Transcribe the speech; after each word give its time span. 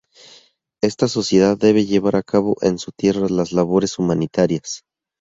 Esta 0.81 1.07
sociedad 1.07 1.55
debe 1.55 1.85
llevar 1.85 2.15
a 2.15 2.23
cabo 2.23 2.57
en 2.61 2.79
su 2.79 2.91
tierra 2.91 3.29
las 3.29 3.51
labores 3.51 3.99
humanitarias. 3.99 4.81